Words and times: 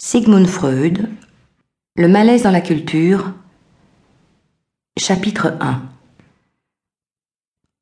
Sigmund 0.00 0.46
Freud, 0.46 1.08
Le 1.96 2.06
malaise 2.06 2.44
dans 2.44 2.52
la 2.52 2.60
culture, 2.60 3.32
chapitre 4.96 5.54
1 5.60 5.82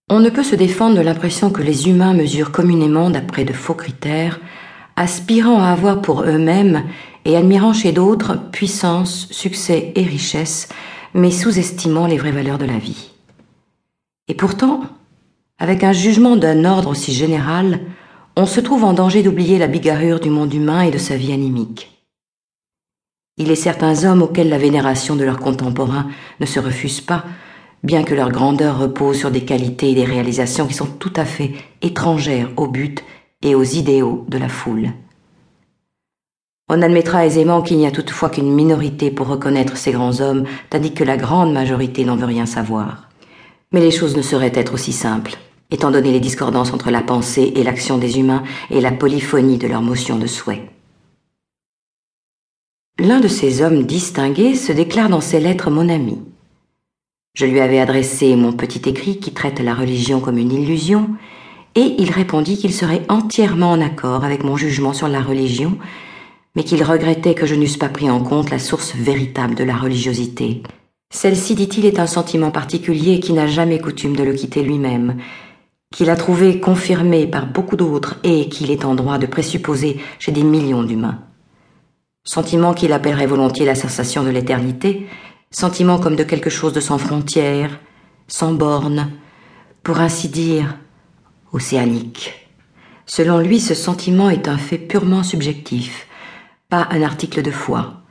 On 0.08 0.20
ne 0.20 0.30
peut 0.30 0.42
se 0.42 0.54
défendre 0.54 0.96
de 0.96 1.02
l'impression 1.02 1.50
que 1.50 1.60
les 1.60 1.90
humains 1.90 2.14
mesurent 2.14 2.52
communément 2.52 3.10
d'après 3.10 3.44
de 3.44 3.52
faux 3.52 3.74
critères, 3.74 4.40
aspirant 4.96 5.60
à 5.60 5.68
avoir 5.68 6.00
pour 6.00 6.22
eux-mêmes 6.22 6.84
et 7.26 7.36
admirant 7.36 7.74
chez 7.74 7.92
d'autres 7.92 8.50
puissance, 8.50 9.28
succès 9.30 9.92
et 9.94 10.02
richesse, 10.02 10.70
mais 11.12 11.30
sous-estimant 11.30 12.06
les 12.06 12.16
vraies 12.16 12.32
valeurs 12.32 12.56
de 12.56 12.64
la 12.64 12.78
vie. 12.78 13.10
Et 14.28 14.34
pourtant, 14.34 14.84
avec 15.58 15.84
un 15.84 15.92
jugement 15.92 16.36
d'un 16.36 16.64
ordre 16.64 16.88
aussi 16.88 17.12
général, 17.12 17.80
on 18.36 18.46
se 18.46 18.60
trouve 18.60 18.84
en 18.84 18.94
danger 18.94 19.22
d'oublier 19.22 19.58
la 19.58 19.66
bigarrure 19.66 20.18
du 20.18 20.30
monde 20.30 20.54
humain 20.54 20.80
et 20.80 20.90
de 20.90 20.96
sa 20.96 21.18
vie 21.18 21.34
animique. 21.34 21.92
Il 23.38 23.50
est 23.50 23.54
certains 23.54 24.04
hommes 24.04 24.22
auxquels 24.22 24.48
la 24.48 24.56
vénération 24.56 25.14
de 25.14 25.22
leurs 25.22 25.38
contemporains 25.38 26.08
ne 26.40 26.46
se 26.46 26.58
refuse 26.58 27.02
pas, 27.02 27.24
bien 27.82 28.02
que 28.02 28.14
leur 28.14 28.30
grandeur 28.30 28.78
repose 28.78 29.18
sur 29.18 29.30
des 29.30 29.44
qualités 29.44 29.90
et 29.90 29.94
des 29.94 30.06
réalisations 30.06 30.66
qui 30.66 30.72
sont 30.72 30.86
tout 30.86 31.12
à 31.16 31.26
fait 31.26 31.52
étrangères 31.82 32.48
au 32.56 32.66
but 32.66 33.04
et 33.42 33.54
aux 33.54 33.62
idéaux 33.62 34.24
de 34.28 34.38
la 34.38 34.48
foule. 34.48 34.88
On 36.70 36.80
admettra 36.80 37.26
aisément 37.26 37.60
qu'il 37.60 37.76
n'y 37.76 37.86
a 37.86 37.90
toutefois 37.90 38.30
qu'une 38.30 38.54
minorité 38.54 39.10
pour 39.10 39.26
reconnaître 39.26 39.76
ces 39.76 39.92
grands 39.92 40.20
hommes, 40.22 40.44
tandis 40.70 40.94
que 40.94 41.04
la 41.04 41.18
grande 41.18 41.52
majorité 41.52 42.06
n'en 42.06 42.16
veut 42.16 42.24
rien 42.24 42.46
savoir. 42.46 43.10
Mais 43.70 43.80
les 43.80 43.90
choses 43.90 44.16
ne 44.16 44.22
sauraient 44.22 44.52
être 44.54 44.72
aussi 44.72 44.92
simples, 44.92 45.36
étant 45.70 45.90
donné 45.90 46.10
les 46.10 46.20
discordances 46.20 46.72
entre 46.72 46.90
la 46.90 47.02
pensée 47.02 47.52
et 47.54 47.64
l'action 47.64 47.98
des 47.98 48.18
humains 48.18 48.44
et 48.70 48.80
la 48.80 48.92
polyphonie 48.92 49.58
de 49.58 49.68
leurs 49.68 49.82
motions 49.82 50.16
de 50.16 50.26
souhait. 50.26 50.70
L'un 52.98 53.20
de 53.20 53.28
ces 53.28 53.60
hommes 53.60 53.84
distingués 53.84 54.54
se 54.54 54.72
déclare 54.72 55.10
dans 55.10 55.20
ses 55.20 55.38
lettres 55.38 55.70
mon 55.70 55.90
ami. 55.90 56.18
Je 57.34 57.44
lui 57.44 57.60
avais 57.60 57.78
adressé 57.78 58.34
mon 58.36 58.54
petit 58.54 58.88
écrit 58.88 59.18
qui 59.18 59.34
traite 59.34 59.60
la 59.60 59.74
religion 59.74 60.18
comme 60.18 60.38
une 60.38 60.50
illusion, 60.50 61.10
et 61.74 61.94
il 61.98 62.10
répondit 62.10 62.56
qu'il 62.56 62.72
serait 62.72 63.02
entièrement 63.10 63.72
en 63.72 63.82
accord 63.82 64.24
avec 64.24 64.44
mon 64.44 64.56
jugement 64.56 64.94
sur 64.94 65.08
la 65.08 65.20
religion, 65.20 65.76
mais 66.54 66.64
qu'il 66.64 66.82
regrettait 66.82 67.34
que 67.34 67.44
je 67.44 67.54
n'eusse 67.54 67.76
pas 67.76 67.90
pris 67.90 68.10
en 68.10 68.22
compte 68.22 68.48
la 68.48 68.58
source 68.58 68.94
véritable 68.96 69.54
de 69.54 69.64
la 69.64 69.76
religiosité. 69.76 70.62
Celle-ci, 71.12 71.54
dit-il, 71.54 71.84
est 71.84 71.98
un 71.98 72.06
sentiment 72.06 72.50
particulier 72.50 73.20
qui 73.20 73.34
n'a 73.34 73.46
jamais 73.46 73.78
coutume 73.78 74.16
de 74.16 74.24
le 74.24 74.32
quitter 74.32 74.62
lui-même, 74.62 75.18
qu'il 75.92 76.08
a 76.08 76.16
trouvé 76.16 76.60
confirmé 76.60 77.26
par 77.26 77.46
beaucoup 77.46 77.76
d'autres 77.76 78.16
et 78.24 78.48
qu'il 78.48 78.70
est 78.70 78.86
en 78.86 78.94
droit 78.94 79.18
de 79.18 79.26
présupposer 79.26 80.00
chez 80.18 80.32
des 80.32 80.42
millions 80.42 80.82
d'humains 80.82 81.25
sentiment 82.26 82.74
qu'il 82.74 82.92
appellerait 82.92 83.26
volontiers 83.26 83.64
la 83.64 83.74
sensation 83.74 84.22
de 84.22 84.30
l'éternité, 84.30 85.06
sentiment 85.50 85.98
comme 85.98 86.16
de 86.16 86.24
quelque 86.24 86.50
chose 86.50 86.74
de 86.74 86.80
sans 86.80 86.98
frontières, 86.98 87.78
sans 88.28 88.52
bornes, 88.52 89.10
pour 89.82 90.00
ainsi 90.00 90.28
dire, 90.28 90.76
océanique. 91.52 92.50
Selon 93.06 93.38
lui, 93.38 93.60
ce 93.60 93.74
sentiment 93.74 94.28
est 94.28 94.48
un 94.48 94.58
fait 94.58 94.78
purement 94.78 95.22
subjectif, 95.22 96.08
pas 96.68 96.88
un 96.90 97.02
article 97.02 97.40
de 97.42 97.52
foi. 97.52 98.02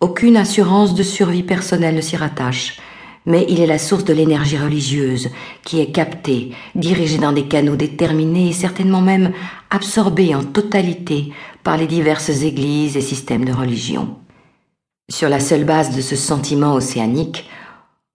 Aucune 0.00 0.36
assurance 0.36 0.94
de 0.94 1.02
survie 1.02 1.42
personnelle 1.42 1.96
ne 1.96 2.00
s'y 2.00 2.16
rattache, 2.16 2.78
mais 3.26 3.46
il 3.48 3.60
est 3.60 3.66
la 3.66 3.78
source 3.78 4.04
de 4.04 4.12
l'énergie 4.12 4.58
religieuse 4.58 5.30
qui 5.64 5.80
est 5.80 5.92
captée, 5.92 6.52
dirigée 6.74 7.18
dans 7.18 7.32
des 7.32 7.46
canaux 7.46 7.76
déterminés 7.76 8.48
et 8.48 8.52
certainement 8.52 9.00
même 9.00 9.32
absorbée 9.70 10.34
en 10.34 10.42
totalité 10.42 11.32
par 11.62 11.76
les 11.76 11.86
diverses 11.86 12.42
églises 12.42 12.96
et 12.96 13.02
systèmes 13.02 13.44
de 13.44 13.52
religion. 13.52 14.16
Sur 15.10 15.28
la 15.28 15.40
seule 15.40 15.64
base 15.64 15.94
de 15.94 16.00
ce 16.00 16.16
sentiment 16.16 16.74
océanique, 16.74 17.48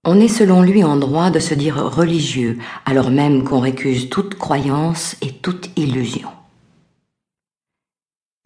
on 0.05 0.19
est 0.19 0.27
selon 0.27 0.61
lui 0.61 0.83
en 0.83 0.97
droit 0.97 1.31
de 1.31 1.39
se 1.39 1.53
dire 1.53 1.75
religieux, 1.77 2.57
alors 2.85 3.09
même 3.09 3.43
qu'on 3.43 3.59
récuse 3.59 4.09
toute 4.09 4.35
croyance 4.35 5.15
et 5.21 5.31
toute 5.31 5.69
illusion. 5.75 6.29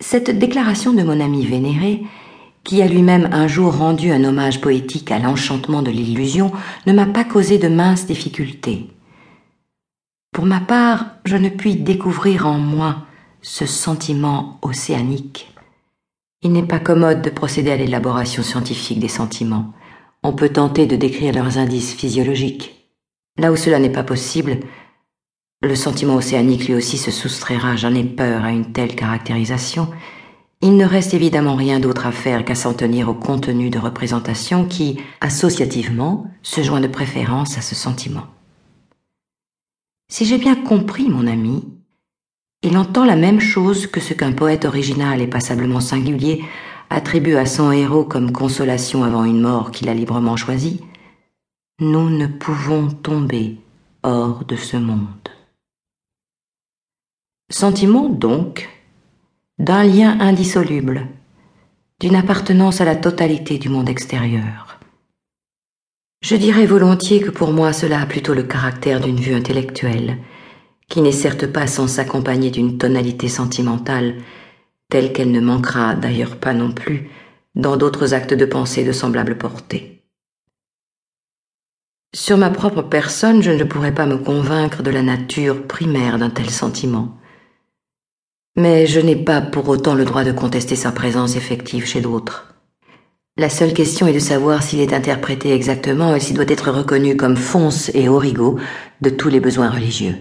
Cette 0.01 0.37
déclaration 0.37 0.93
de 0.93 1.03
mon 1.03 1.19
ami 1.19 1.45
vénéré 1.45 2.03
qui 2.69 2.83
a 2.83 2.87
lui-même 2.87 3.29
un 3.31 3.47
jour 3.47 3.75
rendu 3.75 4.11
un 4.11 4.23
hommage 4.23 4.61
poétique 4.61 5.09
à 5.09 5.17
l'enchantement 5.17 5.81
de 5.81 5.89
l'illusion, 5.89 6.51
ne 6.85 6.93
m'a 6.93 7.07
pas 7.07 7.23
causé 7.23 7.57
de 7.57 7.67
minces 7.67 8.05
difficultés. 8.05 8.91
Pour 10.31 10.45
ma 10.45 10.59
part, 10.59 11.07
je 11.25 11.35
ne 11.35 11.49
puis 11.49 11.73
découvrir 11.73 12.45
en 12.45 12.59
moi 12.59 13.07
ce 13.41 13.65
sentiment 13.65 14.59
océanique. 14.61 15.51
Il 16.43 16.51
n'est 16.51 16.61
pas 16.61 16.77
commode 16.77 17.23
de 17.23 17.31
procéder 17.31 17.71
à 17.71 17.75
l'élaboration 17.75 18.43
scientifique 18.43 18.99
des 18.99 19.07
sentiments. 19.07 19.73
On 20.21 20.33
peut 20.33 20.49
tenter 20.49 20.85
de 20.85 20.95
décrire 20.95 21.33
leurs 21.33 21.57
indices 21.57 21.95
physiologiques. 21.95 22.87
Là 23.39 23.51
où 23.51 23.55
cela 23.55 23.79
n'est 23.79 23.89
pas 23.89 24.03
possible, 24.03 24.59
le 25.63 25.73
sentiment 25.73 26.17
océanique 26.17 26.67
lui 26.67 26.75
aussi 26.75 26.99
se 26.99 27.09
soustraira, 27.09 27.75
j'en 27.77 27.95
ai 27.95 28.03
peur, 28.03 28.43
à 28.43 28.51
une 28.51 28.73
telle 28.73 28.95
caractérisation, 28.95 29.87
il 30.61 30.75
ne 30.75 30.85
reste 30.85 31.13
évidemment 31.13 31.55
rien 31.55 31.79
d'autre 31.79 32.05
à 32.05 32.11
faire 32.11 32.43
qu'à 32.43 32.55
s'en 32.55 32.73
tenir 32.73 33.07
au 33.09 33.13
contenu 33.13 33.69
de 33.69 33.79
représentation 33.79 34.65
qui, 34.65 34.99
associativement, 35.21 36.29
se 36.43 36.61
joint 36.61 36.81
de 36.81 36.87
préférence 36.87 37.57
à 37.57 37.61
ce 37.61 37.75
sentiment. 37.75 38.27
Si 40.11 40.25
j'ai 40.25 40.37
bien 40.37 40.55
compris, 40.55 41.07
mon 41.07 41.27
ami, 41.27 41.63
il 42.61 42.77
entend 42.77 43.05
la 43.05 43.15
même 43.15 43.39
chose 43.39 43.87
que 43.87 44.01
ce 44.01 44.13
qu'un 44.13 44.33
poète 44.33 44.65
original 44.65 45.21
et 45.21 45.27
passablement 45.27 45.79
singulier 45.79 46.43
attribue 46.89 47.35
à 47.35 47.45
son 47.45 47.71
héros 47.71 48.03
comme 48.03 48.33
consolation 48.33 49.03
avant 49.05 49.23
une 49.23 49.39
mort 49.39 49.71
qu'il 49.71 49.87
a 49.87 49.93
librement 49.93 50.35
choisie. 50.35 50.81
Nous 51.79 52.09
ne 52.09 52.27
pouvons 52.27 52.89
tomber 52.89 53.57
hors 54.03 54.43
de 54.43 54.57
ce 54.57 54.75
monde. 54.75 55.29
Sentiment 57.49 58.09
donc 58.09 58.69
d'un 59.59 59.83
lien 59.83 60.17
indissoluble, 60.21 61.07
d'une 61.99 62.15
appartenance 62.15 62.79
à 62.79 62.85
la 62.85 62.95
totalité 62.95 63.57
du 63.57 63.67
monde 63.67 63.89
extérieur. 63.89 64.79
Je 66.21 66.37
dirais 66.37 66.65
volontiers 66.65 67.19
que 67.19 67.29
pour 67.29 67.51
moi 67.51 67.73
cela 67.73 68.01
a 68.01 68.05
plutôt 68.05 68.33
le 68.33 68.43
caractère 68.43 69.01
d'une 69.01 69.19
vue 69.19 69.35
intellectuelle, 69.35 70.17
qui 70.87 71.01
n'est 71.01 71.11
certes 71.11 71.45
pas 71.45 71.67
sans 71.67 71.87
s'accompagner 71.87 72.51
d'une 72.51 72.77
tonalité 72.77 73.27
sentimentale, 73.27 74.15
telle 74.89 75.11
qu'elle 75.11 75.31
ne 75.31 75.41
manquera 75.41 75.93
d'ailleurs 75.93 76.37
pas 76.37 76.53
non 76.53 76.71
plus 76.71 77.09
dans 77.55 77.75
d'autres 77.75 78.13
actes 78.13 78.33
de 78.33 78.45
pensée 78.45 78.85
de 78.85 78.93
semblable 78.93 79.37
portée. 79.37 80.05
Sur 82.15 82.37
ma 82.37 82.49
propre 82.49 82.81
personne, 82.81 83.43
je 83.43 83.51
ne 83.51 83.65
pourrais 83.65 83.93
pas 83.93 84.05
me 84.05 84.17
convaincre 84.17 84.83
de 84.83 84.89
la 84.89 85.03
nature 85.03 85.67
primaire 85.67 86.17
d'un 86.17 86.29
tel 86.29 86.49
sentiment 86.49 87.18
mais 88.55 88.87
je 88.87 88.99
n'ai 88.99 89.15
pas 89.15 89.41
pour 89.41 89.67
autant 89.69 89.95
le 89.95 90.05
droit 90.05 90.23
de 90.23 90.31
contester 90.31 90.75
sa 90.75 90.91
présence 90.91 91.35
effective 91.35 91.85
chez 91.85 92.01
d'autres. 92.01 92.55
La 93.37 93.49
seule 93.49 93.73
question 93.73 94.05
est 94.07 94.13
de 94.13 94.19
savoir 94.19 94.61
s'il 94.61 94.81
est 94.81 94.93
interprété 94.93 95.53
exactement 95.53 96.13
et 96.13 96.19
s'il 96.19 96.35
doit 96.35 96.49
être 96.49 96.71
reconnu 96.71 97.15
comme 97.15 97.37
fonce 97.37 97.89
et 97.93 98.09
origo 98.09 98.59
de 99.01 99.09
tous 99.09 99.29
les 99.29 99.39
besoins 99.39 99.69
religieux. 99.69 100.15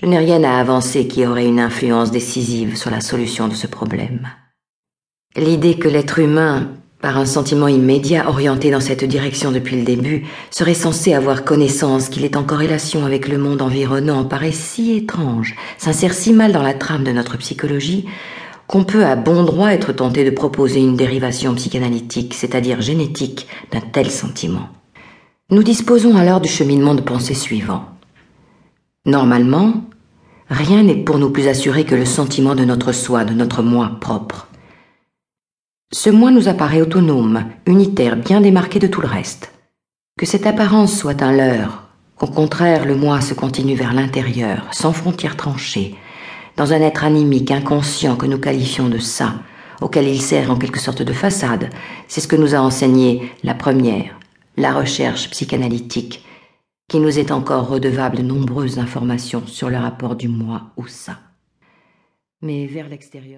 Je 0.00 0.06
n'ai 0.06 0.18
rien 0.18 0.44
à 0.44 0.60
avancer 0.60 1.08
qui 1.08 1.26
aurait 1.26 1.46
une 1.46 1.58
influence 1.58 2.10
décisive 2.10 2.76
sur 2.76 2.90
la 2.90 3.00
solution 3.00 3.48
de 3.48 3.54
ce 3.54 3.66
problème. 3.66 4.28
L'idée 5.36 5.78
que 5.78 5.88
l'être 5.88 6.18
humain 6.18 6.70
par 7.06 7.18
un 7.18 7.24
sentiment 7.24 7.68
immédiat 7.68 8.28
orienté 8.28 8.72
dans 8.72 8.80
cette 8.80 9.04
direction 9.04 9.52
depuis 9.52 9.76
le 9.76 9.84
début, 9.84 10.26
serait 10.50 10.74
censé 10.74 11.14
avoir 11.14 11.44
connaissance 11.44 12.08
qu'il 12.08 12.24
est 12.24 12.36
en 12.36 12.42
corrélation 12.42 13.06
avec 13.06 13.28
le 13.28 13.38
monde 13.38 13.62
environnant 13.62 14.24
paraît 14.24 14.50
si 14.50 14.96
étrange, 14.96 15.54
s'insère 15.78 16.12
si 16.12 16.32
mal 16.32 16.50
dans 16.50 16.64
la 16.64 16.74
trame 16.74 17.04
de 17.04 17.12
notre 17.12 17.36
psychologie, 17.36 18.06
qu'on 18.66 18.82
peut 18.82 19.04
à 19.04 19.14
bon 19.14 19.44
droit 19.44 19.68
être 19.68 19.92
tenté 19.92 20.24
de 20.24 20.30
proposer 20.30 20.80
une 20.80 20.96
dérivation 20.96 21.54
psychanalytique, 21.54 22.34
c'est-à-dire 22.34 22.80
génétique, 22.80 23.46
d'un 23.70 23.82
tel 23.92 24.10
sentiment. 24.10 24.68
Nous 25.52 25.62
disposons 25.62 26.16
alors 26.16 26.40
du 26.40 26.48
cheminement 26.48 26.96
de 26.96 27.02
pensée 27.02 27.34
suivant. 27.34 27.84
Normalement, 29.04 29.74
rien 30.50 30.82
n'est 30.82 31.04
pour 31.04 31.20
nous 31.20 31.30
plus 31.30 31.46
assuré 31.46 31.84
que 31.84 31.94
le 31.94 32.04
sentiment 32.04 32.56
de 32.56 32.64
notre 32.64 32.90
soi, 32.90 33.24
de 33.24 33.32
notre 33.32 33.62
moi 33.62 33.92
propre. 34.00 34.48
Ce 35.92 36.10
moi 36.10 36.32
nous 36.32 36.48
apparaît 36.48 36.80
autonome, 36.82 37.44
unitaire, 37.64 38.16
bien 38.16 38.40
démarqué 38.40 38.80
de 38.80 38.88
tout 38.88 39.00
le 39.00 39.06
reste. 39.06 39.52
Que 40.18 40.26
cette 40.26 40.46
apparence 40.46 40.98
soit 40.98 41.22
un 41.22 41.30
leurre, 41.30 41.84
qu'au 42.16 42.26
contraire 42.26 42.84
le 42.86 42.96
moi 42.96 43.20
se 43.20 43.34
continue 43.34 43.76
vers 43.76 43.94
l'intérieur, 43.94 44.66
sans 44.72 44.92
frontières 44.92 45.36
tranchées, 45.36 45.94
dans 46.56 46.72
un 46.72 46.80
être 46.80 47.04
animique, 47.04 47.52
inconscient 47.52 48.16
que 48.16 48.26
nous 48.26 48.38
qualifions 48.38 48.88
de 48.88 48.98
ça, 48.98 49.34
auquel 49.80 50.08
il 50.08 50.20
sert 50.20 50.50
en 50.50 50.56
quelque 50.56 50.80
sorte 50.80 51.02
de 51.02 51.12
façade, 51.12 51.70
c'est 52.08 52.20
ce 52.20 52.28
que 52.28 52.36
nous 52.36 52.56
a 52.56 52.58
enseigné 52.58 53.30
la 53.44 53.54
première, 53.54 54.18
la 54.56 54.72
recherche 54.72 55.30
psychanalytique, 55.30 56.24
qui 56.88 56.98
nous 56.98 57.16
est 57.20 57.30
encore 57.30 57.68
redevable 57.68 58.16
de 58.16 58.22
nombreuses 58.22 58.80
informations 58.80 59.46
sur 59.46 59.70
le 59.70 59.76
rapport 59.76 60.16
du 60.16 60.26
moi 60.26 60.72
ou 60.76 60.88
ça. 60.88 61.20
Mais 62.42 62.66
vers 62.66 62.88
l'extérieur. 62.88 63.34